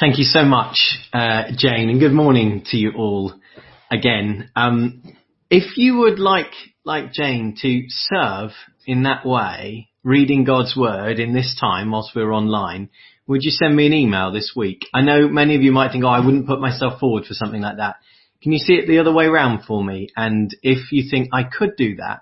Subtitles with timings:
[0.00, 0.78] Thank you so much,
[1.12, 3.34] uh, Jane, and good morning to you all
[3.90, 4.48] again.
[4.54, 5.02] Um,
[5.50, 6.52] if you would like,
[6.84, 8.50] like Jane, to serve
[8.86, 12.90] in that way, reading God's word in this time whilst we're online,
[13.26, 14.86] would you send me an email this week?
[14.94, 17.60] I know many of you might think, oh, I wouldn't put myself forward for something
[17.60, 17.96] like that.
[18.40, 20.10] Can you see it the other way around for me?
[20.14, 22.20] And if you think I could do that,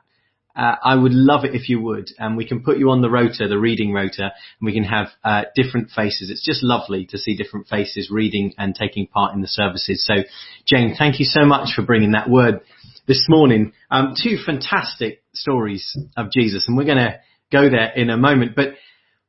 [0.57, 3.11] uh, I would love it if you would, and we can put you on the
[3.11, 6.31] rota, the reading rota, and we can have uh, different faces.
[6.31, 10.05] It's just lovely to see different faces reading and taking part in the services.
[10.07, 10.23] So,
[10.67, 12.61] Jane, thank you so much for bringing that word
[13.07, 13.73] this morning.
[13.91, 17.21] Um, two fantastic stories of Jesus, and we're going to
[17.53, 18.57] go there in a moment.
[18.57, 18.75] But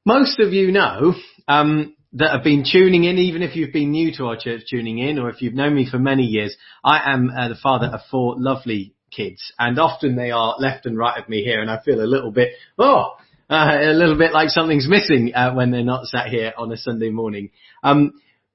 [0.06, 1.14] most of you know
[1.48, 5.00] um, that have been tuning in, even if you've been new to our church tuning
[5.00, 8.00] in, or if you've known me for many years, I am uh, the father of
[8.10, 11.82] four lovely kids, and often they are left and right of me here, and I
[11.84, 13.16] feel a little bit, oh,
[13.50, 16.78] uh, a little bit like something's missing uh, when they're not sat here on a
[16.78, 17.52] Sunday morning.
[17.84, 18.14] Um,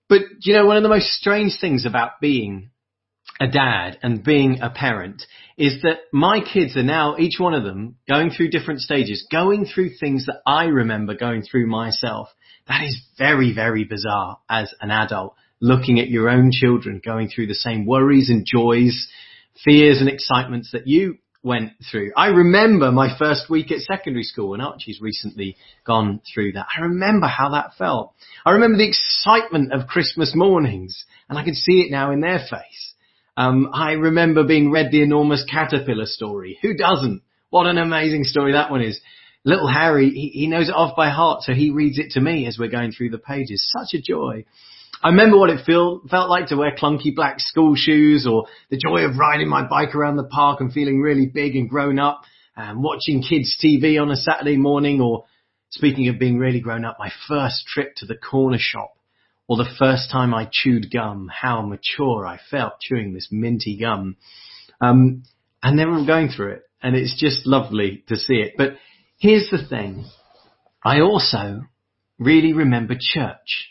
[0.09, 2.70] but you know, one of the most strange things about being
[3.40, 5.24] a dad and being a parent
[5.57, 9.65] is that my kids are now, each one of them, going through different stages, going
[9.65, 12.29] through things that I remember going through myself.
[12.68, 17.46] That is very, very bizarre as an adult, looking at your own children going through
[17.46, 19.09] the same worries and joys
[19.65, 22.13] fears and excitements that you went through.
[22.16, 26.66] I remember my first week at secondary school and Archie's recently gone through that.
[26.77, 28.15] I remember how that felt.
[28.46, 32.38] I remember the excitement of Christmas mornings and I can see it now in their
[32.38, 32.95] face.
[33.37, 36.59] Um, I remember being read the enormous caterpillar story.
[36.63, 37.23] Who doesn't?
[37.51, 39.01] What an amazing story that one is.
[39.45, 42.46] Little Harry, he, he knows it off by heart, so he reads it to me
[42.46, 43.68] as we're going through the pages.
[43.77, 44.45] Such a joy.
[45.03, 48.77] I remember what it feel, felt like to wear clunky black school shoes or the
[48.77, 52.23] joy of riding my bike around the park and feeling really big and grown up
[52.57, 55.25] and watching kids TV on a Saturday morning or
[55.71, 58.93] speaking of being really grown up, my first trip to the corner shop
[59.49, 64.17] or the first time I chewed gum, how mature I felt chewing this minty gum.
[64.81, 65.25] Um,
[65.65, 68.55] and they're all going through it and it's just lovely to see it.
[68.57, 68.75] But
[69.19, 70.05] here's the thing.
[70.85, 71.62] I also
[72.21, 73.71] really remember church.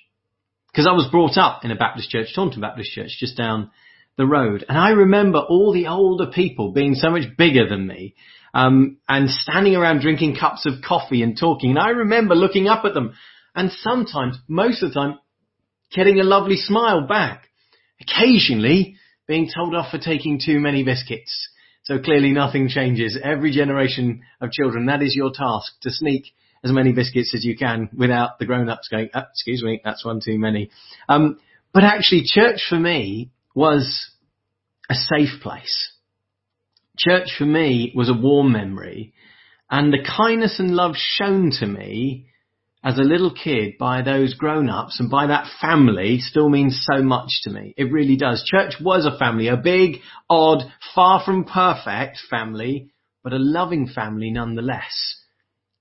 [0.72, 3.72] Because I was brought up in a Baptist church, Taunton Baptist Church, just down
[4.18, 4.66] the road.
[4.68, 8.16] And I remember all the older people being so much bigger than me,
[8.54, 11.72] um, and standing around drinking cups of coffee and talking.
[11.72, 13.14] And I remember looking up at them
[13.56, 15.20] and sometimes, most of the time,
[15.94, 17.48] getting a lovely smile back.
[18.02, 18.96] Occasionally
[19.28, 21.50] being told off for taking too many biscuits.
[21.84, 23.18] So clearly nothing changes.
[23.22, 26.26] Every generation of children, that is your task, to sneak
[26.64, 30.20] as many biscuits as you can without the grown-ups going, oh, excuse me, that's one
[30.24, 30.70] too many.
[31.10, 31.40] Um,
[31.74, 34.12] but actually church for me was
[34.90, 35.92] a safe place.
[36.98, 39.14] Church for me was a warm memory
[39.70, 42.28] and the kindness and love shown to me
[42.84, 47.30] as a little kid by those grown-ups and by that family still means so much
[47.44, 47.74] to me.
[47.78, 48.44] It really does.
[48.44, 49.98] Church was a family, a big,
[50.30, 52.92] odd, far from perfect family,
[53.24, 55.21] but a loving family nonetheless.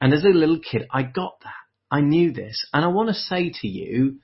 [0.00, 1.52] And as a little kid, I got that.
[1.90, 2.66] I knew this.
[2.72, 4.18] And I want to say to you,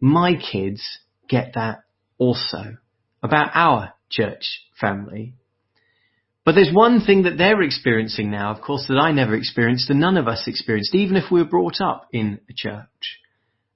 [0.00, 0.82] my kids
[1.28, 1.80] get that
[2.16, 2.78] also
[3.22, 5.34] about our church family.
[6.44, 10.00] But there's one thing that they're experiencing now, of course, that I never experienced and
[10.00, 13.18] none of us experienced, even if we were brought up in a church.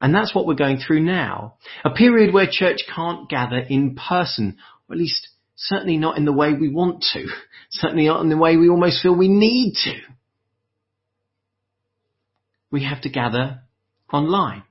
[0.01, 1.57] And that's what we're going through now.
[1.85, 4.57] A period where church can't gather in person,
[4.89, 7.27] or at least certainly not in the way we want to.
[7.71, 9.95] Certainly not in the way we almost feel we need to
[12.73, 13.61] we have to gather
[14.13, 14.65] online.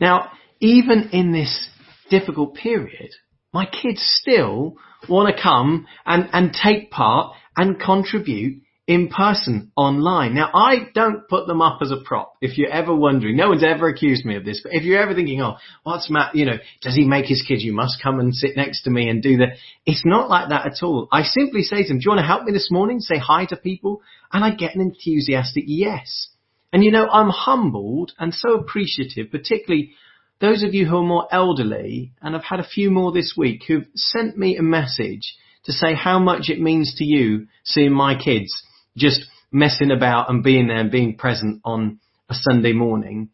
[0.00, 1.68] Now, even in this
[2.08, 3.10] difficult period,
[3.52, 4.76] my kids still
[5.08, 10.34] want to come and, and take part and contribute in person online.
[10.34, 12.34] Now, I don't put them up as a prop.
[12.40, 15.14] If you're ever wondering, no one's ever accused me of this, but if you're ever
[15.14, 18.34] thinking, oh, what's Matt, you know, does he make his kids, you must come and
[18.34, 19.50] sit next to me and do that.
[19.86, 21.06] It's not like that at all.
[21.12, 22.98] I simply say to them, do you want to help me this morning?
[22.98, 24.02] Say hi to people.
[24.32, 26.30] And I get an enthusiastic yes.
[26.72, 29.92] And you know, I'm humbled and so appreciative, particularly
[30.40, 33.64] those of you who are more elderly, and I've had a few more this week
[33.66, 38.18] who've sent me a message to say how much it means to you seeing my
[38.18, 38.50] kids
[38.96, 42.00] just messing about and being there and being present on
[42.30, 43.28] a Sunday morning.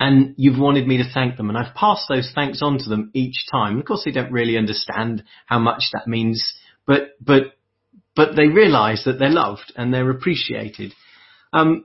[0.00, 3.10] And you've wanted me to thank them and I've passed those thanks on to them
[3.14, 3.78] each time.
[3.78, 6.54] Of course they don't really understand how much that means,
[6.84, 7.56] but, but,
[8.16, 10.92] but they realize that they're loved and they're appreciated.
[11.52, 11.84] Um,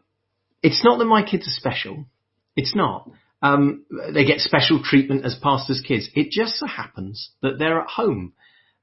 [0.62, 2.06] it's not that my kids are special.
[2.56, 3.10] It's not.
[3.42, 6.10] Um, they get special treatment as pastors' kids.
[6.14, 8.34] It just so happens that they're at home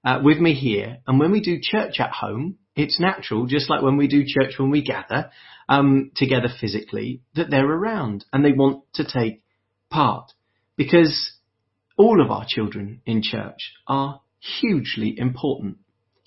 [0.05, 3.83] uh, with me here, and when we do church at home, it's natural, just like
[3.83, 5.31] when we do church when we gather
[5.69, 9.43] um, together physically, that they're around and they want to take
[9.91, 10.33] part
[10.77, 11.33] because
[11.97, 14.21] all of our children in church are
[14.61, 15.79] hugely important,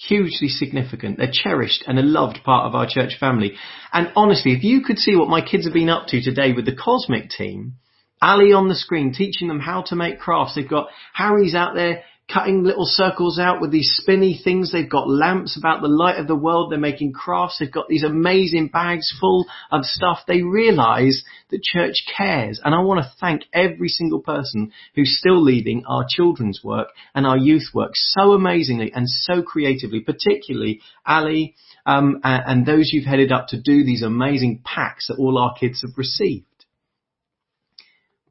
[0.08, 1.18] hugely significant.
[1.18, 3.56] They're cherished and a loved part of our church family.
[3.92, 6.66] And honestly, if you could see what my kids have been up to today with
[6.66, 7.74] the Cosmic team,
[8.22, 10.56] Ali on the screen teaching them how to make crafts.
[10.56, 14.72] They've got Harry's out there cutting little circles out with these spinny things.
[14.72, 16.72] They've got lamps about the light of the world.
[16.72, 17.58] They're making crafts.
[17.60, 20.20] They've got these amazing bags full of stuff.
[20.28, 22.62] They realize that church cares.
[22.64, 27.26] And I want to thank every single person who's still leading our children's work and
[27.26, 31.56] our youth work so amazingly and so creatively, particularly Ali,
[31.86, 35.56] um, and, and those you've headed up to do these amazing packs that all our
[35.60, 36.46] kids have received.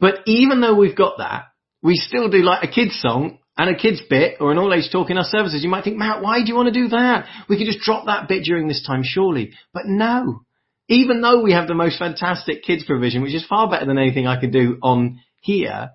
[0.01, 1.47] But even though we've got that,
[1.83, 4.89] we still do like a kid's song and a kid's bit or an all age
[4.91, 7.27] talk in our services, you might think, Matt, why do you want to do that?
[7.49, 9.53] We could just drop that bit during this time, surely.
[9.75, 10.45] But no.
[10.89, 14.27] Even though we have the most fantastic kids provision, which is far better than anything
[14.27, 15.91] I could do on here,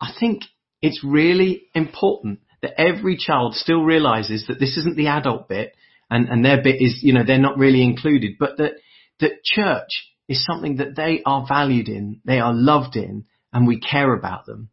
[0.00, 0.42] I think
[0.82, 5.74] it's really important that every child still realizes that this isn't the adult bit
[6.10, 8.72] and, and their bit is, you know, they're not really included, but that,
[9.20, 13.80] that church is something that they are valued in, they are loved in, and we
[13.80, 14.68] care about them.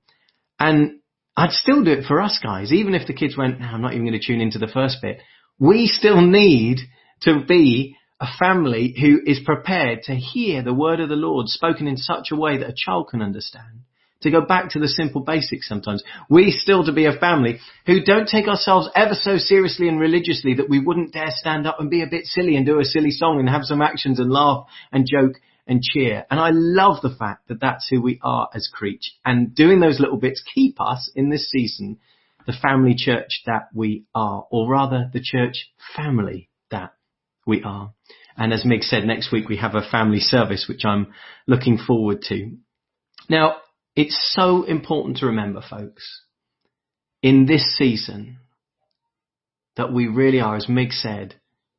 [0.60, 1.00] And
[1.37, 3.93] I'd still do it for us guys, even if the kids went, no, I'm not
[3.93, 5.19] even going to tune into the first bit.
[5.59, 6.79] We still need
[7.21, 11.87] to be a family who is prepared to hear the word of the Lord spoken
[11.87, 13.81] in such a way that a child can understand.
[14.21, 16.01] To go back to the simple basics sometimes.
[16.29, 20.55] We still to be a family who don't take ourselves ever so seriously and religiously
[20.55, 23.11] that we wouldn't dare stand up and be a bit silly and do a silly
[23.11, 25.35] song and have some actions and laugh and joke
[25.67, 26.25] and cheer.
[26.29, 29.15] And I love the fact that that's who we are as Creech.
[29.23, 31.97] And doing those little bits keep us in this season
[32.45, 36.94] the family church that we are, or rather the church family that
[37.45, 37.94] we are.
[38.38, 41.07] And as Mig said, next week we have a family service, which I'm
[41.47, 42.57] looking forward to.
[43.29, 43.57] Now,
[43.95, 46.21] it's so important to remember, folks,
[47.21, 48.38] in this season
[49.77, 51.35] that we really are, as Mig said,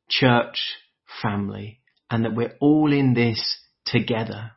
[0.08, 0.74] church
[1.22, 1.80] family
[2.10, 4.52] and that we're all in this together.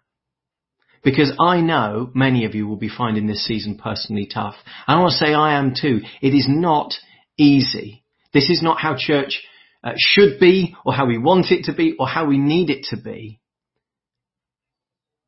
[1.04, 4.56] Because I know many of you will be finding this season personally tough.
[4.88, 6.02] And I want to say I am too.
[6.22, 6.94] It is not
[7.38, 8.04] easy.
[8.34, 9.42] This is not how church
[9.84, 12.88] uh, should be or how we want it to be or how we need it
[12.90, 13.40] to be.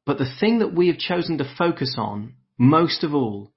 [0.05, 3.53] But the thing that we have chosen to focus on most of all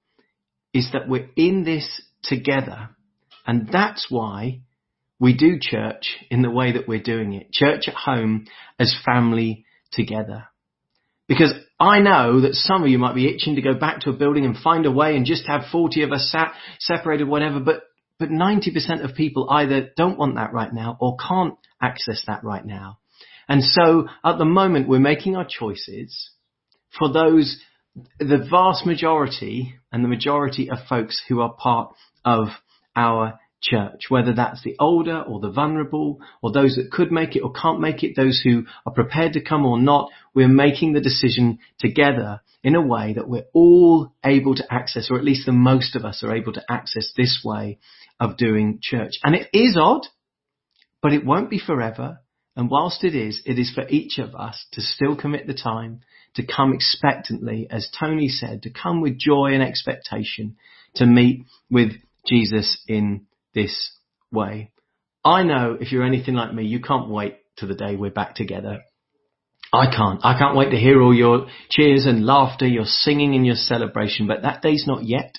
[0.73, 2.89] is that we're in this together.
[3.45, 4.61] And that's why
[5.19, 7.51] we do church in the way that we're doing it.
[7.51, 8.45] Church at home
[8.79, 9.64] as family
[9.95, 10.45] together.
[11.27, 14.13] Because I know that some of you might be itching to go back to a
[14.13, 17.83] building and find a way and just have 40 of us sat, separated, whatever, but,
[18.19, 22.65] but 90% of people either don't want that right now or can't access that right
[22.65, 22.99] now.
[23.47, 26.31] And so at the moment we're making our choices
[26.97, 27.57] for those,
[28.19, 31.93] the vast majority and the majority of folks who are part
[32.23, 32.47] of
[32.95, 37.41] our church, whether that's the older or the vulnerable or those that could make it
[37.41, 41.01] or can't make it, those who are prepared to come or not, we're making the
[41.01, 45.51] decision together in a way that we're all able to access, or at least the
[45.51, 47.79] most of us are able to access this way
[48.19, 49.13] of doing church.
[49.23, 50.07] And it is odd,
[51.01, 52.19] but it won't be forever.
[52.55, 56.01] And whilst it is, it is for each of us to still commit the time
[56.35, 60.55] to come expectantly, as Tony said, to come with joy and expectation
[60.95, 61.91] to meet with
[62.27, 63.91] Jesus in this
[64.31, 64.71] way.
[65.23, 68.35] I know if you're anything like me, you can't wait to the day we're back
[68.35, 68.81] together.
[69.73, 70.19] I can't.
[70.23, 74.27] I can't wait to hear all your cheers and laughter, your singing and your celebration,
[74.27, 75.35] but that day's not yet.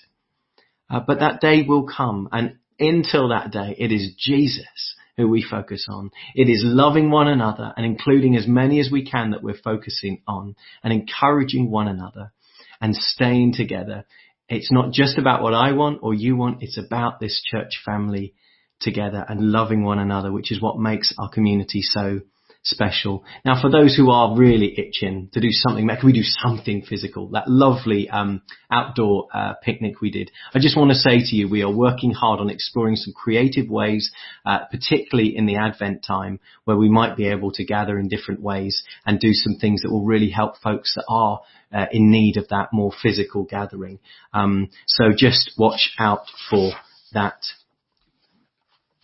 [0.90, 5.42] Uh, but that day will come and until that day, it is Jesus who we
[5.42, 6.10] focus on.
[6.34, 10.22] It is loving one another and including as many as we can that we're focusing
[10.28, 12.32] on and encouraging one another
[12.80, 14.04] and staying together
[14.48, 16.62] it's not just about what I want or you want.
[16.62, 18.34] It's about this church family
[18.80, 22.20] together and loving one another, which is what makes our community so
[22.66, 23.24] special.
[23.44, 27.28] Now, for those who are really itching to do something, can we do something physical?
[27.28, 30.32] That lovely um, outdoor uh, picnic we did.
[30.52, 33.70] I just want to say to you, we are working hard on exploring some creative
[33.70, 34.10] ways,
[34.44, 38.42] uh, particularly in the Advent time, where we might be able to gather in different
[38.42, 41.40] ways and do some things that will really help folks that are
[41.72, 44.00] uh, in need of that more physical gathering.
[44.34, 46.72] Um, so just watch out for
[47.12, 47.38] that.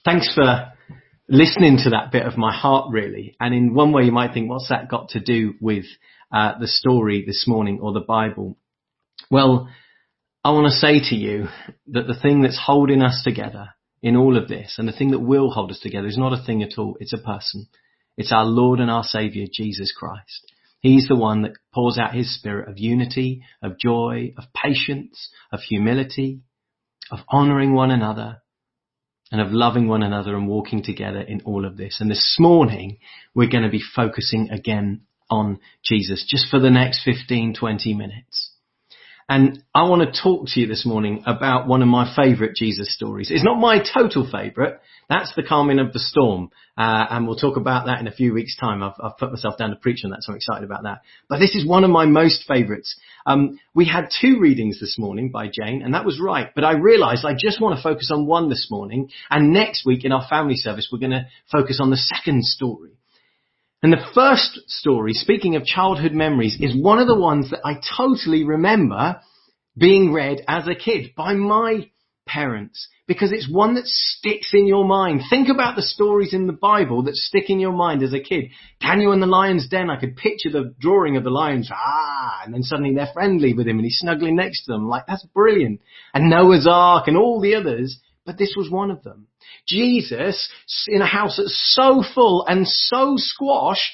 [0.05, 0.73] Thanks for
[1.33, 3.35] listening to that bit of my heart really.
[3.41, 5.87] And in one way you might think, what's that got to do with
[6.31, 8.59] uh, the story this morning or the Bible?
[9.31, 9.69] Well,
[10.45, 11.49] I want to say to you
[11.89, 13.71] that the thing that's holding us together
[14.03, 16.45] in all of this and the thing that will hold us together is not a
[16.45, 16.97] thing at all.
[17.01, 17.67] It's a person.
[18.19, 20.53] It's our Lord and our Savior, Jesus Christ.
[20.81, 25.61] He's the one that pours out his spirit of unity, of joy, of patience, of
[25.61, 26.41] humility,
[27.11, 28.42] of honoring one another,
[29.33, 32.01] and of loving one another and walking together in all of this.
[32.01, 32.99] And this morning,
[33.35, 38.52] we're going to be focusing again on Jesus just for the next 15, 20 minutes.
[39.33, 42.95] And I want to talk to you this morning about one of my favorite Jesus
[42.95, 43.31] stories.
[43.31, 44.79] It's not my total favorite.
[45.09, 46.51] That's the calming of the storm.
[46.77, 48.83] Uh, and we'll talk about that in a few weeks time.
[48.83, 51.01] I've, I've, put myself down to preach on that, so I'm excited about that.
[51.31, 52.95] But this is one of my most favorites.
[53.25, 56.51] Um, we had two readings this morning by Jane, and that was right.
[56.55, 59.09] But I realized I just want to focus on one this morning.
[59.31, 62.99] And next week in our family service, we're going to focus on the second story.
[63.83, 67.81] And the first story, speaking of childhood memories, is one of the ones that I
[67.97, 69.21] totally remember
[69.77, 71.91] being read as a kid by my
[72.25, 75.23] parents because it's one that sticks in your mind.
[75.29, 78.51] Think about the stories in the Bible that stick in your mind as a kid.
[78.81, 82.55] Daniel in the lion's den, I could picture the drawing of the lions, ah, and
[82.55, 84.89] then suddenly they're friendly with him and he's snuggling next to them.
[84.89, 85.81] Like, that's brilliant.
[86.15, 89.27] And Noah's Ark and all the others, but this was one of them.
[89.67, 90.51] Jesus
[90.89, 93.93] in a house that's so full and so squashed,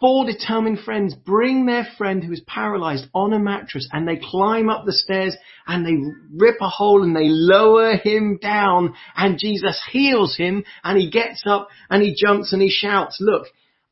[0.00, 4.68] four determined friends bring their friend who is paralyzed on a mattress and they climb
[4.68, 5.36] up the stairs
[5.66, 5.96] and they
[6.36, 11.44] rip a hole and they lower him down and Jesus heals him and he gets
[11.46, 13.46] up and he jumps and he shouts, look,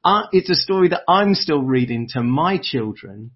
[0.05, 3.33] uh, it's a story that I'm still reading to my children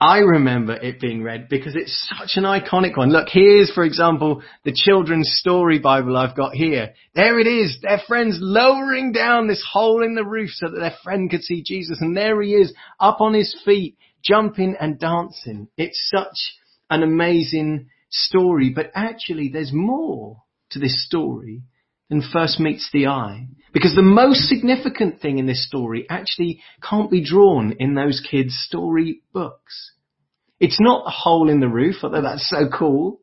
[0.00, 3.10] I remember it being read because it's such an iconic one.
[3.10, 6.94] Look, here's, for example, the children's story Bible I've got here.
[7.14, 7.78] There it is.
[7.80, 11.62] Their friends lowering down this hole in the roof so that their friend could see
[11.62, 12.00] Jesus.
[12.00, 15.68] And there he is up on his feet, jumping and dancing.
[15.76, 16.36] It's such
[16.90, 21.62] an amazing story, but actually there's more to this story
[22.14, 23.48] than first meets the eye.
[23.72, 28.56] Because the most significant thing in this story actually can't be drawn in those kids'
[28.56, 29.92] story books.
[30.60, 33.20] It's not the hole in the roof, although that's so cool.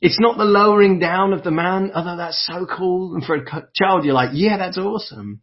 [0.00, 3.14] It's not the lowering down of the man, although that's so cool.
[3.14, 3.44] And for a
[3.74, 5.42] child, you're like, yeah, that's awesome.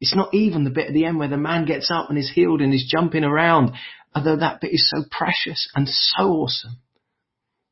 [0.00, 2.32] It's not even the bit at the end where the man gets up and is
[2.34, 3.72] healed and is jumping around,
[4.14, 6.78] although that bit is so precious and so awesome.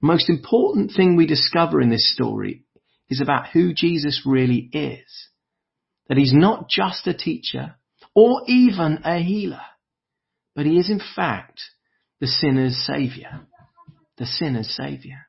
[0.02, 2.64] Most important thing we discover in this story
[3.10, 5.28] is about who Jesus really is.
[6.08, 7.74] That he's not just a teacher
[8.14, 9.60] or even a healer,
[10.54, 11.60] but he is in fact
[12.20, 13.40] the sinner's savior.
[14.18, 15.26] The sinner's savior.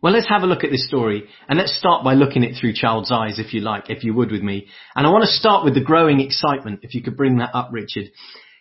[0.00, 2.74] Well, let's have a look at this story and let's start by looking it through
[2.74, 4.68] child's eyes, if you like, if you would with me.
[4.94, 7.70] And I want to start with the growing excitement, if you could bring that up,
[7.72, 8.10] Richard.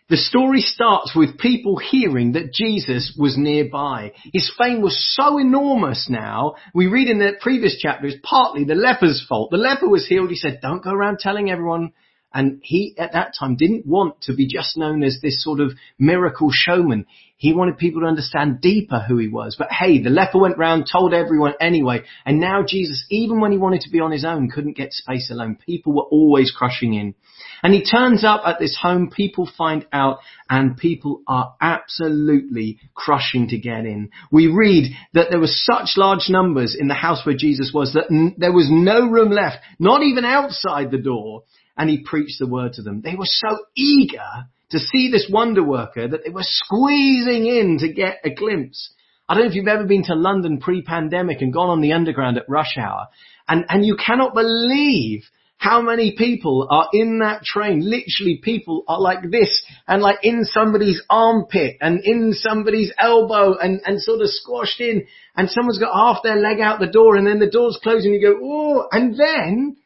[0.09, 4.13] The story starts with people hearing that Jesus was nearby.
[4.31, 6.55] His fame was so enormous now.
[6.73, 9.51] We read in the previous chapter, it's partly the leper's fault.
[9.51, 10.29] The leper was healed.
[10.29, 11.91] He said, don't go around telling everyone
[12.33, 15.71] and he, at that time, didn't want to be just known as this sort of
[15.97, 17.05] miracle showman.
[17.39, 19.55] He wanted people to understand deeper who he was.
[19.57, 22.01] But hey, the leper went round, told everyone anyway.
[22.25, 25.29] And now Jesus, even when he wanted to be on his own, couldn't get space
[25.29, 25.59] alone.
[25.63, 27.13] People were always crushing in.
[27.61, 30.17] And he turns up at this home, people find out,
[30.49, 34.09] and people are absolutely crushing to get in.
[34.31, 38.09] We read that there were such large numbers in the house where Jesus was that
[38.09, 41.43] n- there was no room left, not even outside the door
[41.77, 43.01] and he preached the word to them.
[43.01, 47.91] They were so eager to see this wonder worker that they were squeezing in to
[47.91, 48.93] get a glimpse.
[49.29, 52.37] I don't know if you've ever been to London pre-pandemic and gone on the underground
[52.37, 53.07] at rush hour
[53.47, 55.23] and, and you cannot believe
[55.57, 57.81] how many people are in that train?
[57.81, 63.81] Literally people are like this and like in somebody's armpit and in somebody's elbow and,
[63.83, 67.25] and sort of squashed in and someone's got half their leg out the door and
[67.25, 69.77] then the door's closed and you go, oh, and then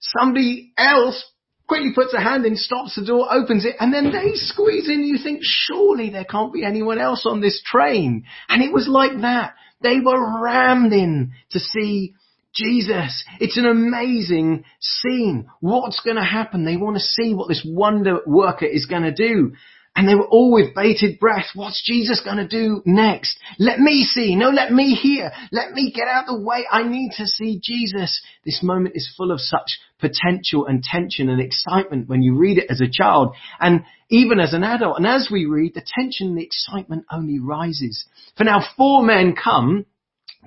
[0.00, 1.24] somebody else
[1.66, 5.04] quickly puts a hand in, stops the door, opens it, and then they squeeze in.
[5.04, 8.24] You think, surely there can't be anyone else on this train.
[8.48, 9.54] And it was like that.
[9.82, 12.14] They were rammed in to see
[12.54, 13.24] Jesus.
[13.40, 15.48] It's an amazing scene.
[15.60, 16.64] What's going to happen?
[16.64, 19.52] They want to see what this wonder worker is going to do.
[19.96, 21.46] And they were all with bated breath.
[21.54, 23.38] What's Jesus going to do next?
[23.60, 24.34] Let me see.
[24.34, 25.30] No, let me hear.
[25.52, 26.66] Let me get out the way.
[26.70, 28.20] I need to see Jesus.
[28.44, 32.66] This moment is full of such potential and tension and excitement when you read it
[32.70, 34.98] as a child and even as an adult.
[34.98, 38.04] And as we read, the tension and the excitement only rises.
[38.36, 39.86] For now, four men come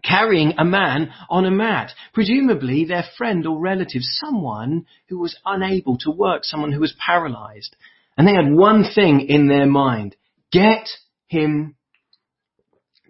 [0.03, 5.97] carrying a man on a mat, presumably their friend or relative, someone who was unable
[5.99, 7.75] to work, someone who was paralyzed.
[8.17, 10.15] And they had one thing in their mind.
[10.51, 10.87] Get
[11.27, 11.75] him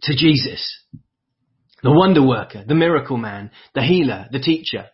[0.04, 0.84] to Jesus.
[1.82, 4.88] The wonder worker, the miracle man, the healer, the teacher.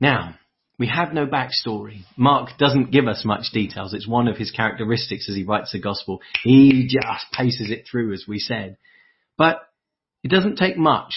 [0.00, 0.36] Now,
[0.80, 2.04] We have no backstory.
[2.16, 3.92] Mark doesn't give us much details.
[3.92, 6.22] It's one of his characteristics as he writes the gospel.
[6.42, 8.78] He just paces it through, as we said.
[9.36, 9.60] But
[10.24, 11.12] it doesn't take much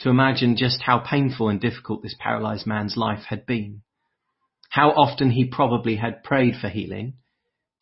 [0.00, 3.82] to imagine just how painful and difficult this paralyzed man's life had been.
[4.68, 7.14] How often he probably had prayed for healing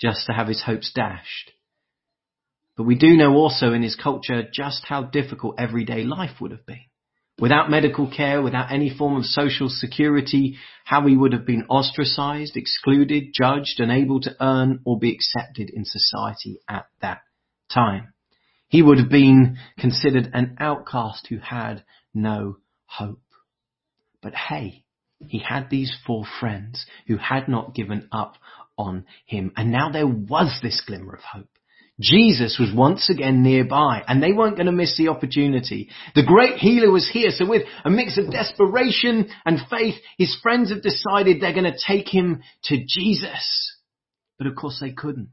[0.00, 1.52] just to have his hopes dashed.
[2.76, 6.66] But we do know also in his culture just how difficult everyday life would have
[6.66, 6.84] been.
[7.38, 12.56] Without medical care, without any form of social security, how he would have been ostracized,
[12.56, 17.20] excluded, judged, unable to earn or be accepted in society at that
[17.70, 18.14] time.
[18.68, 23.20] He would have been considered an outcast who had no hope.
[24.22, 24.85] But hey,
[25.20, 28.34] he had these four friends who had not given up
[28.76, 29.52] on him.
[29.56, 31.48] And now there was this glimmer of hope.
[31.98, 35.88] Jesus was once again nearby and they weren't going to miss the opportunity.
[36.14, 37.30] The great healer was here.
[37.30, 41.78] So with a mix of desperation and faith, his friends have decided they're going to
[41.86, 43.76] take him to Jesus.
[44.36, 45.30] But of course they couldn't.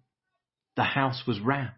[0.78, 1.72] The house was rammed.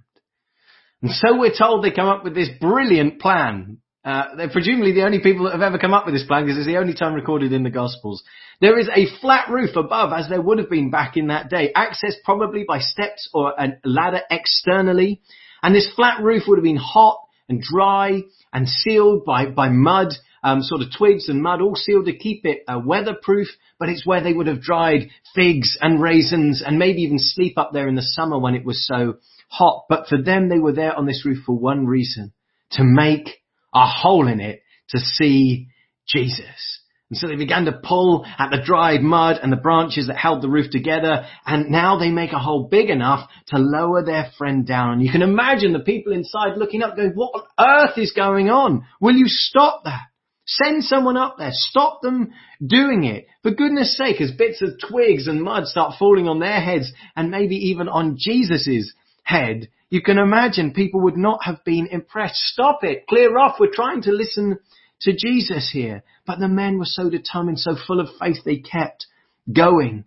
[1.02, 5.04] And so we're told they come up with this brilliant plan uh, they're presumably the
[5.04, 7.16] only people that have ever come up with this plan because it's the only time
[7.16, 8.24] recorded in the Gospels.
[8.62, 11.74] There is a flat roof above, as there would have been back in that day,
[11.76, 15.22] accessed probably by steps or a ladder externally.
[15.64, 17.18] And this flat roof would have been hot
[17.50, 18.22] and dry
[18.54, 22.46] and sealed by, by mud, um, sort of twigs and mud, all sealed to keep
[22.46, 23.48] it uh, weatherproof.
[23.80, 27.72] But it's where they would have dried figs and raisins and maybe even sleep up
[27.74, 29.16] there in the summer when it was so
[29.50, 29.86] hot.
[29.90, 32.34] But for them, they were there on this roof for one reason,
[32.74, 33.42] to make
[33.76, 35.68] a hole in it to see
[36.08, 36.82] Jesus.
[37.10, 40.42] And so they began to pull at the dried mud and the branches that held
[40.42, 44.66] the roof together, and now they make a hole big enough to lower their friend
[44.66, 44.94] down.
[44.94, 48.50] And you can imagine the people inside looking up going, what on earth is going
[48.50, 48.86] on?
[49.00, 50.02] Will you stop that?
[50.48, 51.52] Send someone up there.
[51.52, 52.32] Stop them
[52.66, 53.28] doing it.
[53.44, 57.30] For goodness sake, as bits of twigs and mud start falling on their heads and
[57.30, 62.36] maybe even on Jesus's head, you can imagine people would not have been impressed.
[62.36, 63.08] Stop it.
[63.08, 63.56] Clear off.
[63.62, 64.60] We're trying to listen
[65.02, 66.04] to Jesus here.
[66.28, 69.06] But the men were so determined, so full of faith, they kept
[69.52, 70.04] going.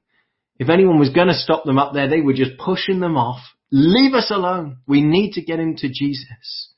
[0.58, 3.40] If anyone was going to stop them up there, they were just pushing them off.
[3.70, 4.76] Leave us alone.
[4.86, 6.68] We need to get into Jesus.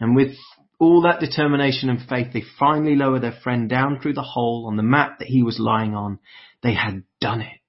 [0.00, 0.32] And with
[0.78, 4.76] all that determination and faith, they finally lowered their friend down through the hole on
[4.76, 6.18] the mat that he was lying on.
[6.62, 7.60] They had done it.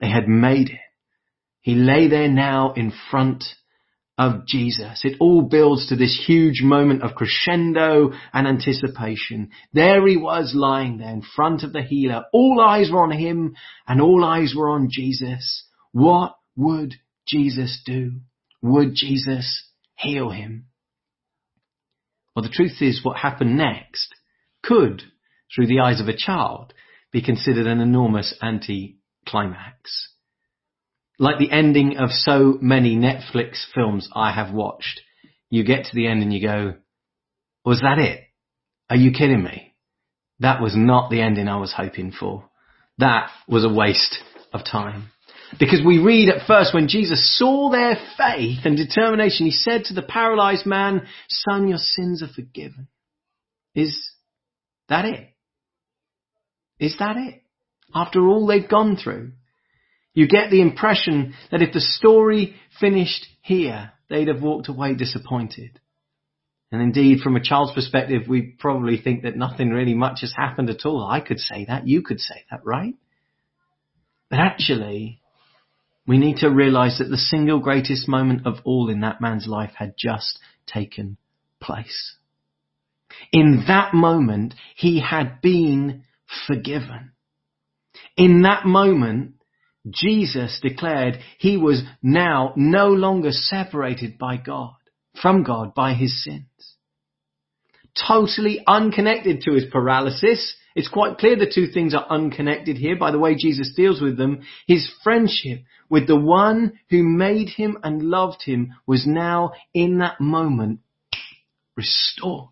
[0.00, 0.78] They had made it.
[1.60, 3.42] He lay there now in front
[4.20, 5.00] of Jesus.
[5.02, 9.48] It all builds to this huge moment of crescendo and anticipation.
[9.72, 12.24] There he was lying there in front of the healer.
[12.30, 13.56] All eyes were on him
[13.88, 15.64] and all eyes were on Jesus.
[15.92, 18.20] What would Jesus do?
[18.60, 20.66] Would Jesus heal him?
[22.36, 24.14] Well, the truth is what happened next
[24.62, 25.02] could,
[25.54, 26.74] through the eyes of a child,
[27.10, 30.10] be considered an enormous anti-climax
[31.20, 35.02] like the ending of so many Netflix films I have watched.
[35.50, 36.74] You get to the end and you go,
[37.62, 38.22] was that it?
[38.88, 39.74] Are you kidding me?
[40.38, 42.48] That was not the ending I was hoping for.
[42.96, 44.18] That was a waste
[44.54, 45.10] of time.
[45.58, 49.94] Because we read at first when Jesus saw their faith and determination, he said to
[49.94, 52.88] the paralyzed man, son, your sins are forgiven.
[53.74, 54.10] Is
[54.88, 55.28] that it?
[56.78, 57.42] Is that it?
[57.94, 59.32] After all they've gone through?
[60.12, 65.78] You get the impression that if the story finished here, they'd have walked away disappointed.
[66.72, 70.70] And indeed, from a child's perspective, we probably think that nothing really much has happened
[70.70, 71.06] at all.
[71.08, 71.86] I could say that.
[71.86, 72.94] You could say that, right?
[74.28, 75.20] But actually,
[76.06, 79.72] we need to realize that the single greatest moment of all in that man's life
[79.76, 81.16] had just taken
[81.60, 82.14] place.
[83.32, 86.04] In that moment, he had been
[86.46, 87.12] forgiven.
[88.16, 89.34] In that moment,
[89.88, 94.74] Jesus declared he was now no longer separated by God,
[95.20, 96.44] from God by his sins.
[98.06, 100.54] Totally unconnected to his paralysis.
[100.76, 104.16] It's quite clear the two things are unconnected here by the way Jesus deals with
[104.16, 104.42] them.
[104.66, 110.20] His friendship with the one who made him and loved him was now in that
[110.20, 110.80] moment
[111.76, 112.48] restored.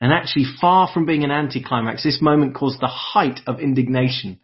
[0.00, 4.40] And actually far from being an anticlimax, this moment caused the height of indignation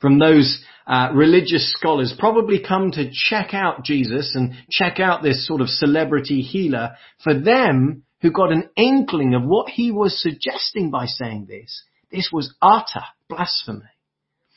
[0.00, 5.46] from those uh, religious scholars probably come to check out Jesus and check out this
[5.46, 6.96] sort of celebrity healer.
[7.22, 12.30] For them, who got an inkling of what he was suggesting by saying this, this
[12.32, 13.82] was utter blasphemy.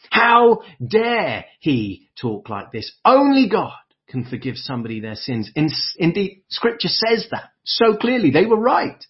[0.10, 2.92] How dare he talk like this?
[3.04, 3.74] Only God
[4.08, 5.52] can forgive somebody their sins.
[5.54, 8.32] In, indeed, scripture says that so clearly.
[8.32, 9.04] They were right.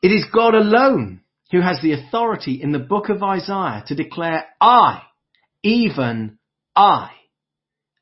[0.00, 4.46] It is God alone who has the authority in the book of Isaiah to declare,
[4.60, 5.02] I,
[5.62, 6.38] even
[6.74, 7.10] I,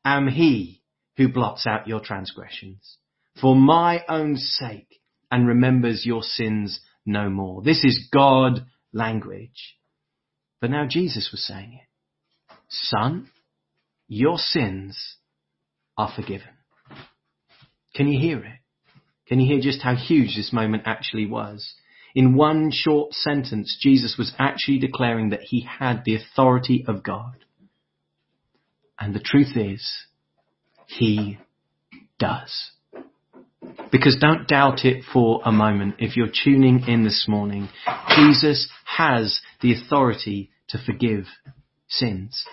[0.04, 0.82] am he
[1.16, 2.98] who blots out your transgressions
[3.40, 5.00] for my own sake
[5.30, 7.62] and remembers your sins no more.
[7.62, 9.76] This is God language.
[10.60, 12.54] But now Jesus was saying it.
[12.68, 13.30] Son,
[14.08, 15.16] your sins
[15.96, 16.48] are forgiven.
[17.94, 18.58] Can you hear it?
[19.26, 21.74] Can you hear just how huge this moment actually was?
[22.14, 27.36] In one short sentence, Jesus was actually declaring that he had the authority of God.
[28.98, 29.90] And the truth is,
[30.86, 31.38] he
[32.18, 32.70] does.
[33.90, 35.96] Because don't doubt it for a moment.
[35.98, 37.68] If you're tuning in this morning,
[38.16, 41.24] Jesus has the authority to forgive
[41.88, 42.44] sins.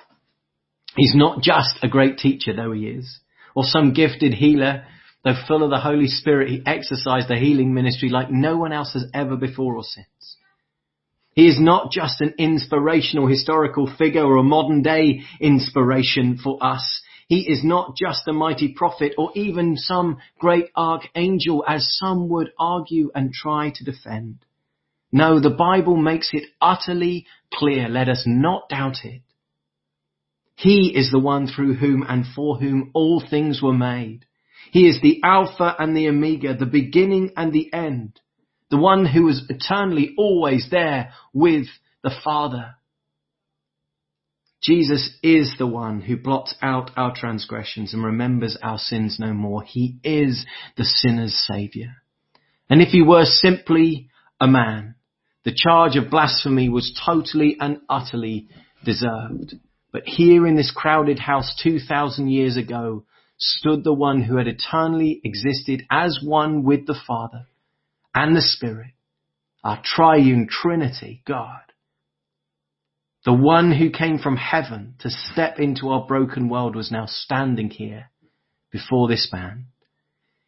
[0.96, 3.20] He's not just a great teacher, though he is,
[3.56, 4.86] or some gifted healer,
[5.24, 8.94] though full of the Holy Spirit, he exercised the healing ministry like no one else
[8.94, 10.38] has ever before or since.
[11.34, 17.02] He is not just an inspirational historical figure or a modern day inspiration for us.
[17.28, 22.52] He is not just a mighty prophet or even some great archangel as some would
[22.58, 24.40] argue and try to defend.
[25.12, 27.88] No, the Bible makes it utterly clear.
[27.88, 29.22] Let us not doubt it.
[30.56, 34.26] He is the one through whom and for whom all things were made.
[34.72, 38.20] He is the Alpha and the Omega, the beginning and the end,
[38.70, 41.68] the one who is eternally always there with
[42.04, 42.76] the Father.
[44.62, 49.64] Jesus is the one who blots out our transgressions and remembers our sins no more.
[49.64, 51.96] He is the sinner's savior.
[52.70, 54.96] And if he were simply a man,
[55.46, 58.50] the charge of blasphemy was totally and utterly
[58.84, 59.56] deserved.
[59.92, 63.06] But here in this crowded house 2000 years ago
[63.40, 67.48] stood the one who had eternally existed as one with the Father
[68.14, 68.92] and the Spirit,
[69.64, 71.62] our triune Trinity, God.
[73.26, 77.70] The one who came from heaven to step into our broken world was now standing
[77.70, 78.10] here
[78.72, 79.68] before this man.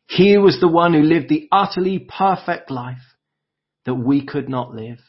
[0.08, 3.16] Here was the one who lived the utterly perfect life
[3.86, 5.00] that we could not live,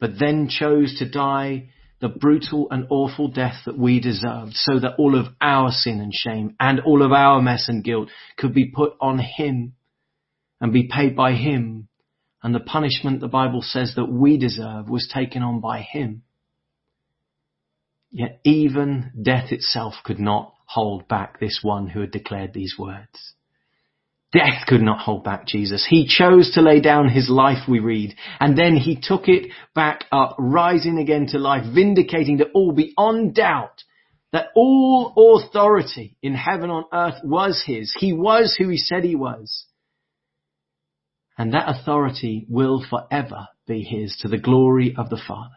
[0.00, 1.70] but then chose to die
[2.04, 6.12] the brutal and awful death that we deserved so that all of our sin and
[6.12, 9.72] shame and all of our mess and guilt could be put on him
[10.60, 11.88] and be paid by him.
[12.42, 16.24] And the punishment the Bible says that we deserve was taken on by him.
[18.10, 23.32] Yet even death itself could not hold back this one who had declared these words.
[24.34, 25.86] Death could not hold back Jesus.
[25.88, 30.06] He chose to lay down his life, we read, and then he took it back
[30.10, 33.84] up, rising again to life, vindicating to all beyond doubt
[34.32, 37.94] that all authority in heaven on earth was his.
[37.96, 39.66] He was who he said he was.
[41.38, 45.54] And that authority will forever be his to the glory of the Father.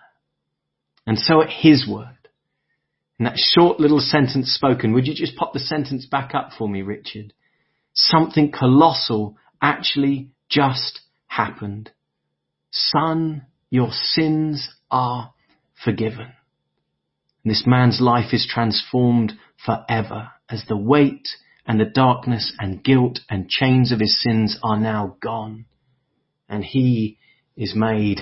[1.07, 2.29] And so at his word,
[3.17, 6.69] in that short little sentence spoken, would you just pop the sentence back up for
[6.69, 7.33] me, Richard?
[7.99, 11.91] Something colossal actually just happened.
[12.71, 15.33] Son, your sins are
[15.83, 16.31] forgiven.
[17.43, 19.33] And this man's life is transformed
[19.65, 21.27] forever as the weight
[21.65, 25.65] and the darkness and guilt and chains of his sins are now gone.
[26.47, 27.17] And he
[27.55, 28.19] is made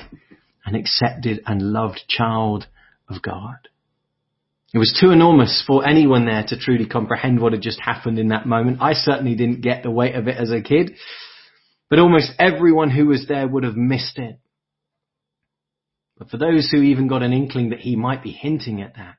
[0.65, 2.67] an accepted and loved child
[3.09, 3.67] of God.
[4.73, 8.30] It was too enormous for anyone there to truly comprehend what had just happened in
[8.30, 8.82] that moment.
[8.82, 10.95] I certainly didn't get the weight of it as a kid,
[11.89, 14.39] but almost everyone who was there would have missed it.
[16.17, 19.15] But for those who even got an inkling that he might be hinting at that,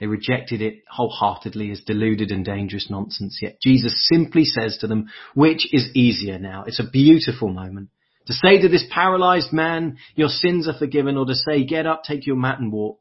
[0.00, 3.38] they rejected it wholeheartedly as deluded and dangerous nonsense.
[3.40, 6.64] Yet Jesus simply says to them, which is easier now?
[6.66, 7.90] It's a beautiful moment.
[8.26, 12.02] To say to this paralyzed man, your sins are forgiven, or to say, get up,
[12.04, 12.98] take your mat and walk.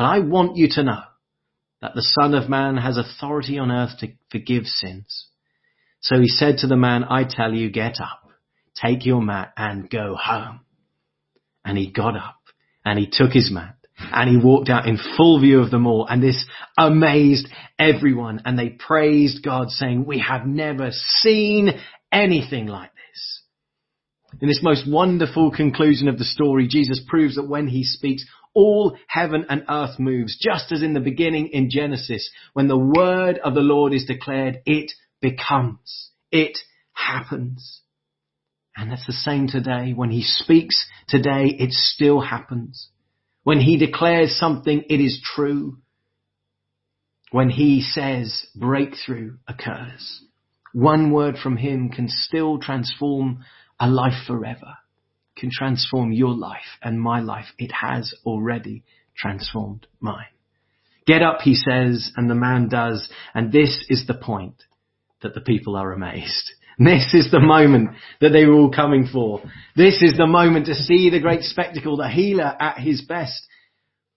[0.00, 1.02] But I want you to know
[1.82, 5.28] that the Son of Man has authority on earth to forgive sins.
[6.00, 8.22] So he said to the man, I tell you, get up,
[8.74, 10.60] take your mat and go home.
[11.66, 12.40] And he got up
[12.82, 16.06] and he took his mat and he walked out in full view of them all.
[16.06, 16.46] And this
[16.78, 21.78] amazed everyone and they praised God saying, we have never seen
[22.10, 23.42] anything like this.
[24.40, 28.96] In this most wonderful conclusion of the story, Jesus proves that when he speaks, all
[29.06, 33.54] heaven and earth moves, just as in the beginning in Genesis, when the word of
[33.54, 36.58] the Lord is declared, it becomes, it
[36.92, 37.82] happens.
[38.76, 39.92] And that's the same today.
[39.92, 42.88] When he speaks today, it still happens.
[43.42, 45.78] When he declares something, it is true.
[47.30, 50.22] When he says breakthrough occurs,
[50.72, 53.44] one word from him can still transform
[53.78, 54.76] a life forever
[55.40, 57.46] can transform your life and my life.
[57.58, 58.84] It has already
[59.16, 60.26] transformed mine.
[61.06, 63.08] Get up, he says, and the man does.
[63.34, 64.62] And this is the point
[65.22, 66.52] that the people are amazed.
[66.82, 67.90] This is the moment
[68.22, 69.42] that they were all coming for.
[69.76, 73.46] This is the moment to see the great spectacle, the healer at his best.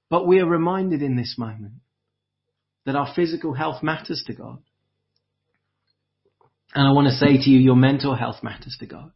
[0.10, 1.74] But we are reminded in this moment
[2.86, 4.60] that our physical health matters to God.
[6.74, 9.12] And I want to say to you, your mental health matters to God.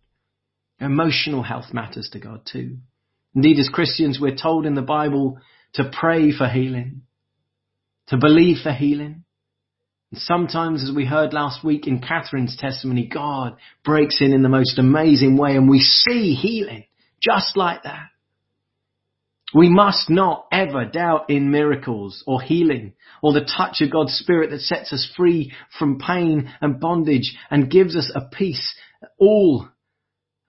[0.80, 2.78] Emotional health matters to God too.
[3.36, 5.40] Indeed, as Christians, we're told in the Bible
[5.74, 7.02] to pray for healing,
[8.08, 9.24] to believe for healing.
[10.12, 14.50] And sometimes, as we heard last week in Catherine's testimony, God breaks in in the
[14.50, 16.86] most amazing way and we see healing
[17.22, 18.10] just like that.
[19.54, 24.52] We must not ever doubt in miracles or healing or the touch of God's Spirit
[24.52, 28.76] that sets us free from pain and bondage and gives us a peace,
[29.18, 29.70] all,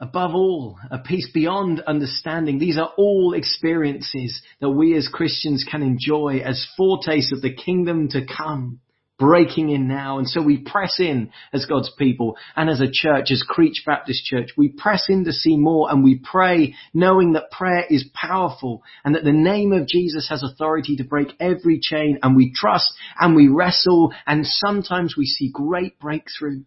[0.01, 2.59] above all, a peace beyond understanding.
[2.59, 8.09] These are all experiences that we as Christians can enjoy as foretastes of the kingdom
[8.11, 8.81] to come
[9.19, 10.19] breaking in now.
[10.19, 14.25] And so we press in as God's people and as a church, as Creech Baptist
[14.25, 18.83] Church, we press in to see more and we pray knowing that prayer is powerful
[19.05, 22.95] and that the name of Jesus has authority to break every chain and we trust
[23.19, 26.63] and we wrestle and sometimes we see great breakthrough,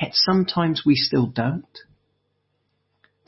[0.00, 1.78] yet sometimes we still don't.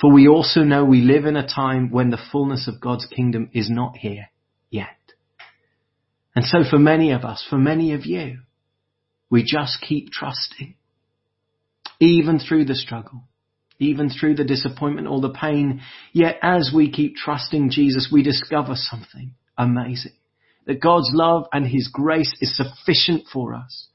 [0.00, 3.50] For we also know we live in a time when the fullness of God's kingdom
[3.52, 4.28] is not here
[4.70, 4.88] yet.
[6.35, 8.40] And so for many of us, for many of you,
[9.30, 10.74] we just keep trusting.
[12.00, 13.24] Even through the struggle,
[13.78, 15.80] even through the disappointment or the pain.
[16.12, 20.12] Yet as we keep trusting Jesus, we discover something amazing.
[20.66, 23.88] That God's love and His grace is sufficient for us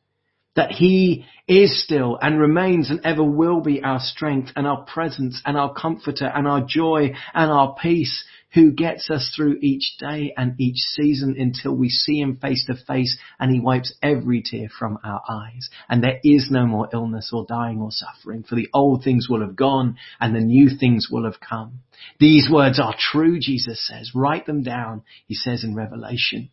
[0.59, 5.41] that he is still and remains and ever will be our strength and our presence
[5.45, 10.33] and our comforter and our joy and our peace who gets us through each day
[10.35, 14.67] and each season until we see him face to face and he wipes every tear
[14.67, 15.69] from our eyes.
[15.87, 19.39] And there is no more illness or dying or suffering for the old things will
[19.39, 21.79] have gone and the new things will have come.
[22.19, 24.11] These words are true, Jesus says.
[24.13, 26.49] Write them down, he says in Revelation.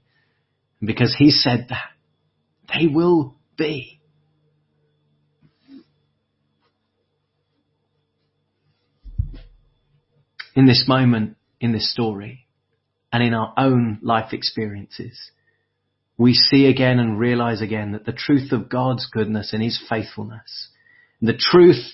[0.78, 1.88] And because he said that,
[2.72, 3.95] they will be.
[10.56, 12.46] In this moment, in this story,
[13.12, 15.30] and in our own life experiences,
[16.18, 20.70] we see again and realize again that the truth of God's goodness and His faithfulness,
[21.20, 21.84] the truth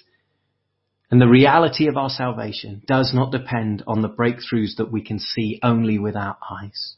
[1.10, 5.18] and the reality of our salvation does not depend on the breakthroughs that we can
[5.18, 6.94] see only with our eyes.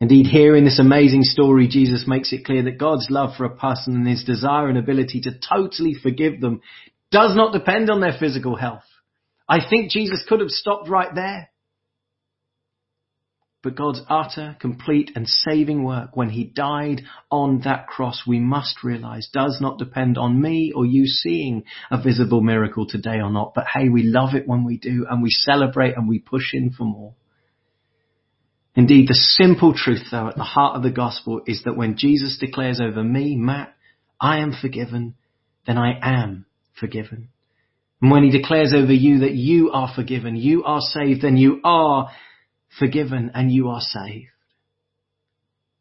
[0.00, 3.56] Indeed, here in this amazing story, Jesus makes it clear that God's love for a
[3.56, 6.60] person and his desire and ability to totally forgive them
[7.10, 8.82] does not depend on their physical health.
[9.48, 11.50] I think Jesus could have stopped right there.
[13.62, 18.84] But God's utter, complete and saving work when he died on that cross, we must
[18.84, 23.54] realize does not depend on me or you seeing a visible miracle today or not.
[23.54, 26.70] But hey, we love it when we do and we celebrate and we push in
[26.70, 27.14] for more.
[28.76, 32.38] Indeed, the simple truth though at the heart of the gospel is that when Jesus
[32.38, 33.74] declares over me, Matt,
[34.20, 35.16] I am forgiven,
[35.66, 36.46] then I am
[36.78, 37.30] forgiven.
[38.00, 41.60] And when he declares over you that you are forgiven, you are saved, then you
[41.64, 42.10] are
[42.78, 44.28] forgiven and you are saved.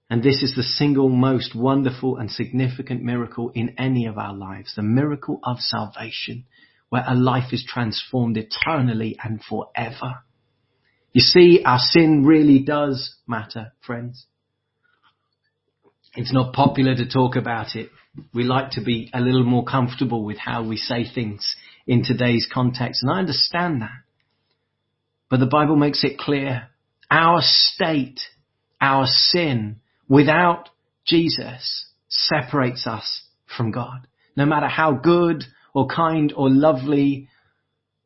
[0.10, 4.74] And this is the single most wonderful and significant miracle in any of our lives,
[4.76, 6.46] the miracle of salvation,
[6.90, 10.24] where a life is transformed eternally and forever.
[11.12, 14.28] You see, our sin really does matter, friends.
[16.16, 17.90] It's not popular to talk about it.
[18.34, 21.56] We like to be a little more comfortable with how we say things
[21.88, 24.04] in today's context, and I understand that.
[25.30, 26.70] But the Bible makes it clear
[27.10, 28.20] our state,
[28.82, 30.70] our sin without
[31.06, 33.24] Jesus separates us
[33.56, 34.08] from God.
[34.36, 35.44] No matter how good
[35.74, 37.30] or kind or lovely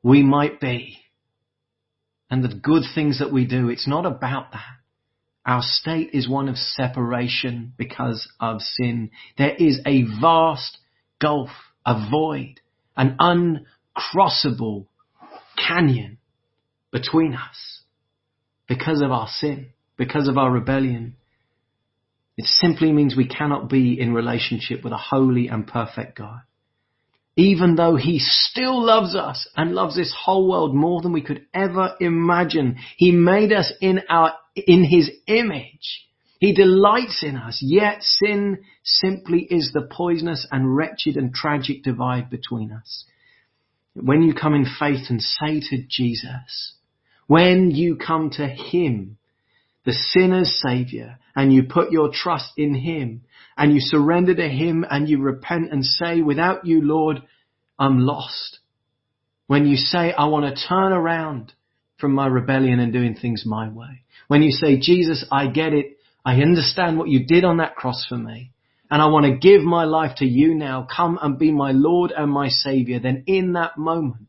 [0.03, 0.99] we might be,
[2.29, 3.69] and the good things that we do.
[3.69, 4.63] It's not about that.
[5.45, 9.11] Our state is one of separation because of sin.
[9.37, 10.77] There is a vast
[11.19, 11.49] gulf,
[11.85, 12.59] a void,
[12.99, 14.85] an uncrossable
[15.57, 16.19] canyon
[16.91, 17.81] between us
[18.67, 21.15] because of our sin, because of our rebellion.
[22.37, 26.41] It simply means we cannot be in relationship with a holy and perfect God
[27.39, 31.45] even though he still loves us and loves this whole world more than we could
[31.53, 32.75] ever imagine.
[32.97, 36.05] He made us in our, in his image.
[36.39, 42.29] He delights in us, yet sin simply is the poisonous and wretched and tragic divide
[42.29, 43.05] between us.
[43.93, 46.75] When you come in faith and say to Jesus,
[47.27, 49.17] When you come to Him,
[49.83, 53.23] the sinner's Savior, and you put your trust in Him,
[53.57, 57.21] and you surrender to Him, and you repent and say, without you, Lord,
[57.77, 58.59] I'm lost.
[59.47, 61.53] When you say, I want to turn around
[61.97, 64.03] from my rebellion and doing things my way.
[64.27, 65.97] When you say, Jesus, I get it.
[66.25, 68.51] I understand what you did on that cross for me.
[68.91, 70.87] And I want to give my life to you now.
[70.95, 72.99] Come and be my Lord and my Savior.
[72.99, 74.27] Then in that moment,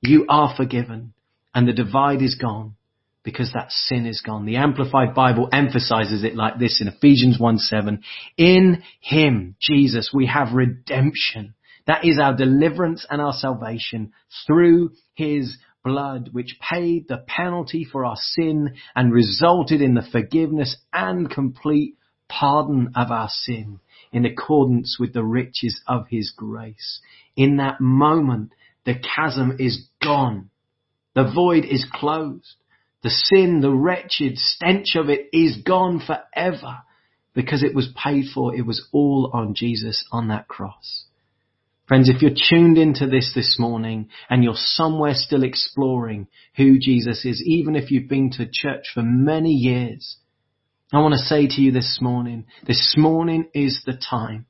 [0.00, 1.14] you are forgiven
[1.54, 2.74] and the divide is gone
[3.22, 4.44] because that sin is gone.
[4.44, 8.02] The Amplified Bible emphasizes it like this in Ephesians 1 7.
[8.36, 11.54] In Him, Jesus, we have redemption.
[11.86, 14.12] That is our deliverance and our salvation
[14.46, 20.76] through His blood, which paid the penalty for our sin and resulted in the forgiveness
[20.92, 21.96] and complete
[22.28, 23.80] pardon of our sin
[24.12, 27.00] in accordance with the riches of His grace.
[27.36, 28.52] In that moment,
[28.84, 30.50] the chasm is gone.
[31.14, 32.56] The void is closed.
[33.02, 36.78] The sin, the wretched stench of it is gone forever
[37.34, 38.54] because it was paid for.
[38.54, 41.04] It was all on Jesus on that cross.
[41.88, 47.24] Friends, if you're tuned into this this morning and you're somewhere still exploring who Jesus
[47.24, 50.16] is, even if you've been to church for many years,
[50.92, 54.46] I want to say to you this morning, this morning is the time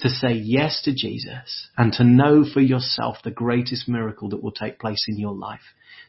[0.00, 4.52] to say yes to Jesus and to know for yourself the greatest miracle that will
[4.52, 5.60] take place in your life.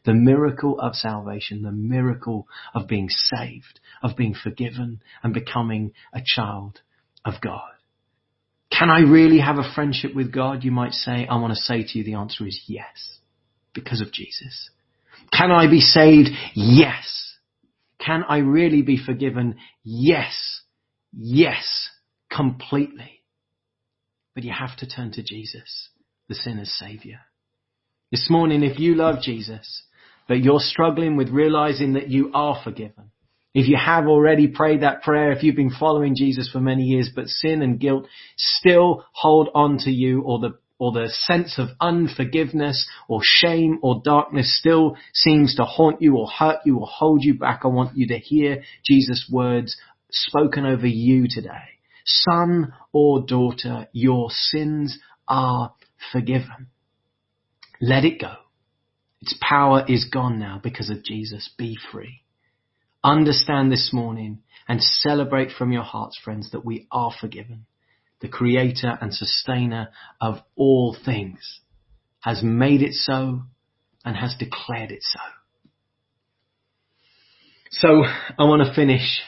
[0.05, 6.21] The miracle of salvation, the miracle of being saved, of being forgiven and becoming a
[6.25, 6.81] child
[7.23, 7.72] of God.
[8.77, 10.63] Can I really have a friendship with God?
[10.63, 13.19] You might say, I want to say to you the answer is yes,
[13.73, 14.69] because of Jesus.
[15.31, 16.29] Can I be saved?
[16.55, 17.35] Yes.
[18.03, 19.57] Can I really be forgiven?
[19.83, 20.61] Yes.
[21.11, 21.89] Yes.
[22.31, 23.21] Completely.
[24.33, 25.89] But you have to turn to Jesus,
[26.27, 27.19] the sinner's savior.
[28.11, 29.83] This morning, if you love Jesus,
[30.27, 33.11] but you're struggling with realizing that you are forgiven,
[33.53, 37.11] if you have already prayed that prayer, if you've been following Jesus for many years,
[37.15, 41.69] but sin and guilt still hold on to you or the or the sense of
[41.79, 47.23] unforgiveness or shame or darkness still seems to haunt you or hurt you or hold
[47.23, 49.77] you back, I want you to hear Jesus' words
[50.11, 51.79] spoken over you today.
[52.05, 55.73] Son or daughter, your sins are
[56.11, 56.67] forgiven.
[57.79, 58.33] Let it go.
[59.21, 61.49] Its power is gone now because of Jesus.
[61.57, 62.22] Be free.
[63.03, 67.65] Understand this morning and celebrate from your hearts, friends, that we are forgiven.
[68.21, 69.89] The creator and sustainer
[70.21, 71.59] of all things
[72.21, 73.41] has made it so
[74.05, 75.19] and has declared it so.
[77.71, 78.03] So
[78.39, 79.19] I want to finish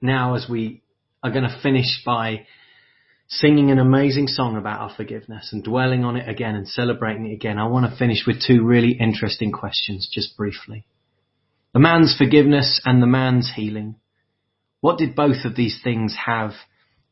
[0.00, 0.82] now as we
[1.22, 2.46] are going to finish by
[3.28, 7.34] singing an amazing song about our forgiveness and dwelling on it again and celebrating it
[7.34, 7.58] again.
[7.58, 10.86] I want to finish with two really interesting questions just briefly.
[11.78, 13.94] The man's forgiveness and the man's healing.
[14.80, 16.50] What did both of these things have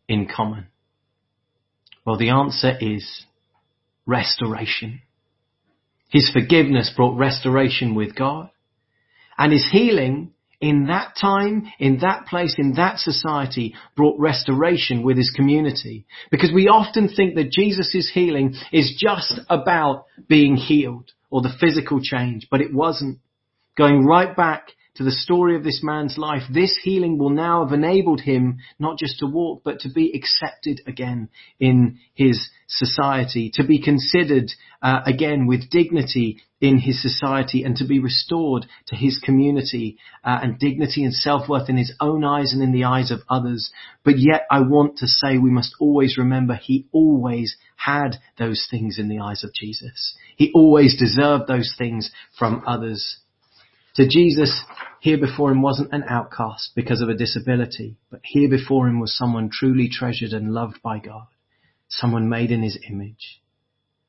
[0.09, 0.67] in common?
[2.05, 3.23] Well, the answer is
[4.07, 5.03] restoration.
[6.09, 8.51] His forgiveness brought restoration with God
[9.39, 15.17] and his healing in that time, in that place, in that society brought restoration with
[15.17, 16.07] his community.
[16.33, 22.01] Because we often think that Jesus' healing is just about being healed or the physical
[22.03, 23.21] change, but it wasn't.
[23.77, 27.75] Going right back to the story of this man's life, this healing will now have
[27.75, 31.29] enabled him not just to walk, but to be accepted again
[31.61, 37.87] in his society, to be considered uh, again with dignity in his society and to
[37.87, 42.63] be restored to his community uh, and dignity and self-worth in his own eyes and
[42.63, 43.71] in the eyes of others.
[44.05, 48.99] But yet I want to say we must always remember he always had those things
[48.99, 50.17] in the eyes of Jesus.
[50.37, 53.19] He always deserved those things from others.
[53.97, 54.63] To Jesus,
[55.01, 59.17] here before him wasn't an outcast because of a disability, but here before him was
[59.17, 61.29] someone truly treasured and loved by God,
[61.89, 63.41] someone made in his image,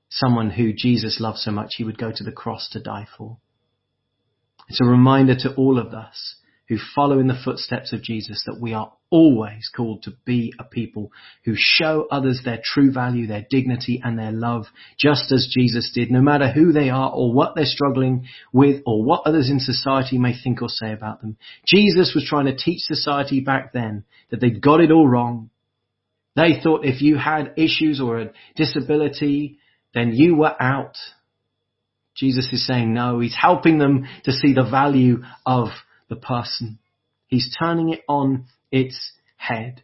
[0.09, 3.37] someone who Jesus loved so much he would go to the cross to die for.
[4.67, 6.35] It's a reminder to all of us
[6.67, 10.65] who follow in the footsteps of Jesus that we are always called to be a
[10.65, 11.11] people
[11.45, 14.65] who show others their true value, their dignity and their love,
[14.99, 19.03] just as Jesus did, no matter who they are or what they're struggling with or
[19.03, 21.37] what others in society may think or say about them.
[21.65, 25.49] Jesus was trying to teach society back then that they'd got it all wrong.
[26.35, 29.57] They thought if you had issues or a disability,
[29.93, 30.97] then you were out.
[32.13, 35.69] Jesus is saying no, he's helping them to see the value of
[36.09, 36.79] the person.
[37.27, 39.83] He's turning it on its head.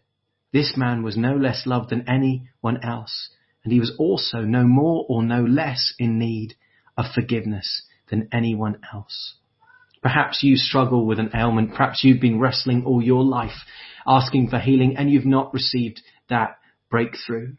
[0.51, 3.29] This man was no less loved than anyone else,
[3.63, 6.55] and he was also no more or no less in need
[6.97, 9.35] of forgiveness than anyone else.
[10.01, 11.71] Perhaps you struggle with an ailment.
[11.71, 13.65] Perhaps you've been wrestling all your life
[14.05, 16.57] asking for healing and you've not received that
[16.89, 17.53] breakthrough.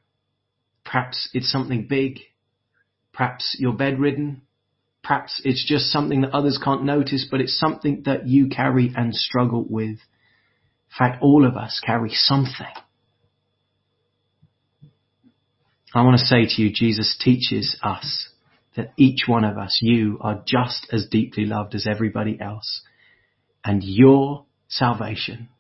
[0.84, 2.20] Perhaps it's something big.
[3.12, 4.42] Perhaps you're bedridden.
[5.04, 9.14] Perhaps it's just something that others can't notice, but it's something that you carry and
[9.14, 9.98] struggle with.
[9.98, 12.66] In fact, all of us carry something.
[15.94, 18.28] I want to say to you, Jesus teaches us
[18.76, 22.82] that each one of us, you are just as deeply loved as everybody else.
[23.64, 25.50] And your salvation,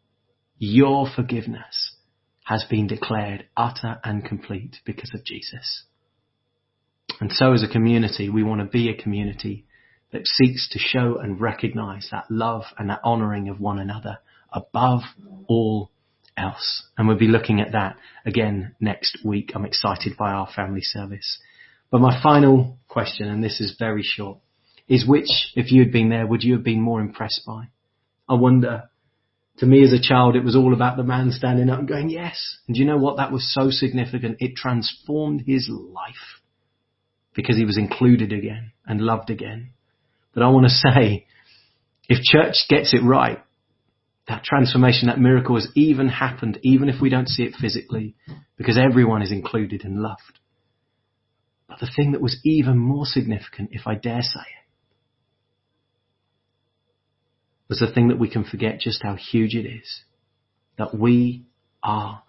[0.58, 1.96] your forgiveness
[2.44, 5.84] has been declared utter and complete because of Jesus.
[7.20, 9.64] And so as a community, we want to be a community
[10.12, 14.18] that seeks to show and recognize that love and that honoring of one another
[14.52, 15.00] above
[15.48, 15.90] all
[16.36, 16.84] else.
[16.96, 19.52] And we'll be looking at that again next week.
[19.54, 21.38] I'm excited by our family service.
[21.90, 24.38] But my final question, and this is very short,
[24.88, 27.68] is which, if you had been there, would you have been more impressed by?
[28.28, 28.84] I wonder,
[29.58, 32.10] to me as a child, it was all about the man standing up and going,
[32.10, 32.58] yes.
[32.68, 33.16] And you know what?
[33.16, 34.36] That was so significant.
[34.40, 36.40] It transformed his life
[37.34, 39.70] because he was included again and loved again.
[40.32, 41.26] But I want to say,
[42.08, 43.42] if church gets it right,
[44.28, 48.14] that transformation, that miracle has even happened, even if we don't see it physically,
[48.56, 50.38] because everyone is included and loved.
[51.68, 54.64] But the thing that was even more significant, if I dare say it,
[57.68, 60.02] was the thing that we can forget just how huge it is.
[60.78, 61.44] That we
[61.82, 62.22] are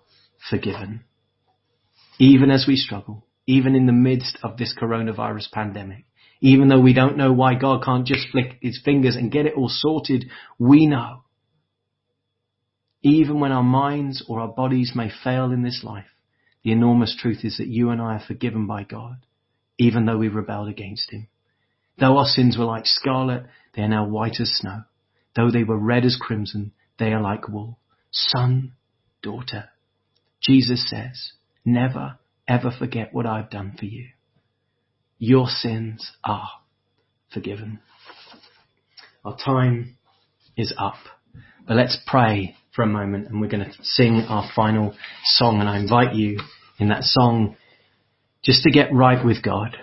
[0.50, 1.04] forgiven.
[2.20, 6.06] Even as we struggle, even in the midst of this coronavirus pandemic,
[6.42, 9.54] even though we don't know why God can't just flick his fingers and get it
[9.56, 10.26] all sorted,
[10.60, 11.24] we know.
[13.02, 16.06] Even when our minds or our bodies may fail in this life,
[16.64, 19.18] the enormous truth is that you and I are forgiven by God,
[19.78, 21.28] even though we rebelled against him.
[22.00, 24.84] Though our sins were like scarlet, they are now white as snow.
[25.36, 27.78] Though they were red as crimson, they are like wool.
[28.12, 28.74] Son,
[29.22, 29.70] daughter,
[30.42, 31.34] Jesus says,
[31.64, 32.18] never
[32.48, 34.08] ever forget what I've done for you.
[35.18, 36.50] Your sins are
[37.34, 37.80] forgiven.
[39.24, 39.98] Our time
[40.56, 40.96] is up,
[41.68, 44.94] but let's pray for a moment and we're going to sing our final
[45.24, 46.40] song and I invite you
[46.78, 47.56] in that song
[48.44, 49.78] just to get right with God.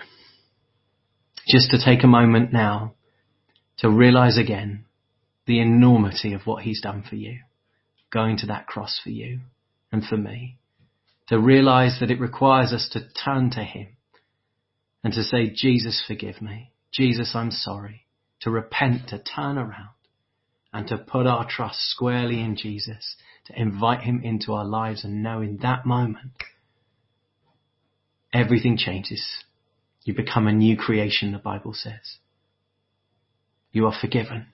[1.48, 2.94] Just to take a moment now
[3.78, 4.84] to realize again
[5.46, 7.40] the enormity of what he's done for you,
[8.12, 9.40] going to that cross for you
[9.90, 10.58] and for me,
[11.32, 13.86] to realize that it requires us to turn to him
[15.02, 16.72] and to say, Jesus, forgive me.
[16.92, 18.04] Jesus, I'm sorry.
[18.42, 19.94] To repent, to turn around
[20.74, 23.16] and to put our trust squarely in Jesus,
[23.46, 26.32] to invite him into our lives and know in that moment,
[28.34, 29.26] everything changes.
[30.04, 32.18] You become a new creation, the Bible says.
[33.70, 34.48] You are forgiven.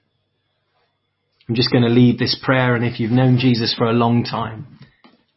[1.49, 4.23] I'm just going to lead this prayer and if you've known Jesus for a long
[4.23, 4.79] time,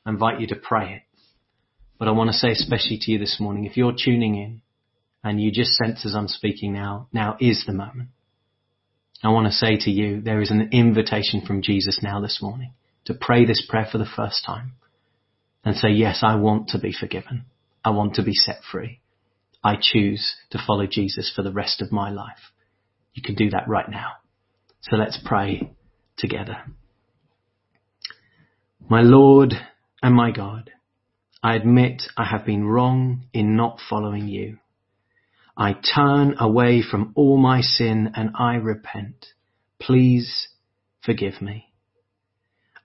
[0.05, 1.01] I invite you to pray it.
[2.01, 4.63] But I want to say especially to you this morning, if you're tuning in
[5.23, 8.09] and you just sense as I'm speaking now, now is the moment.
[9.23, 12.73] I want to say to you, there is an invitation from Jesus now this morning
[13.05, 14.71] to pray this prayer for the first time
[15.63, 17.45] and say, yes, I want to be forgiven.
[17.85, 18.99] I want to be set free.
[19.63, 22.51] I choose to follow Jesus for the rest of my life.
[23.13, 24.13] You can do that right now.
[24.81, 25.71] So let's pray
[26.17, 26.63] together.
[28.89, 29.53] My Lord
[30.01, 30.71] and my God,
[31.43, 34.59] I admit I have been wrong in not following you.
[35.57, 39.25] I turn away from all my sin and I repent.
[39.79, 40.47] Please
[41.03, 41.71] forgive me.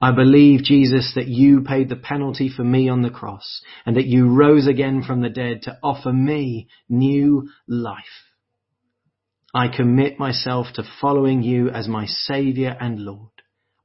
[0.01, 4.07] I believe, Jesus, that you paid the penalty for me on the cross and that
[4.07, 8.05] you rose again from the dead to offer me new life.
[9.55, 13.31] I commit myself to following you as my Saviour and Lord.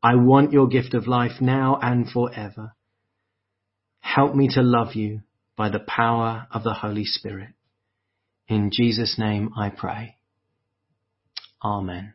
[0.03, 2.73] I want your gift of life now and forever.
[4.01, 5.21] Help me to love you
[5.55, 7.53] by the power of the Holy Spirit.
[8.47, 10.17] In Jesus' name I pray.
[11.63, 12.13] Amen.